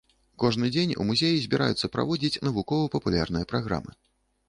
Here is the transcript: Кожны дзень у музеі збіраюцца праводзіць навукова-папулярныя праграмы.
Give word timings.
Кожны 0.43 0.69
дзень 0.75 0.93
у 1.03 1.05
музеі 1.09 1.43
збіраюцца 1.45 1.91
праводзіць 1.99 2.41
навукова-папулярныя 2.51 3.51
праграмы. 3.57 3.91